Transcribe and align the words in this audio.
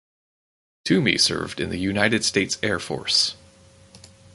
Toomey 0.83 1.19
served 1.19 1.59
in 1.59 1.69
the 1.69 1.77
United 1.77 2.25
States 2.25 2.57
Air 2.63 2.79
Force. 2.79 3.35